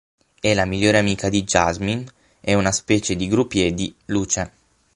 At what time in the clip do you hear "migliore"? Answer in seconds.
0.65-0.97